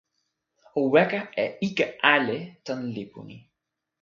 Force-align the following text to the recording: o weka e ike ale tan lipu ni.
o 0.79 0.81
weka 0.93 1.19
e 1.43 1.45
ike 1.67 1.85
ale 2.13 2.37
tan 2.65 2.81
lipu 2.95 3.19
ni. 3.27 3.37